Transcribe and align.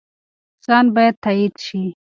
سند 0.65 0.87
باید 0.95 1.15
تایید 1.23 1.55
شي. 1.65 1.81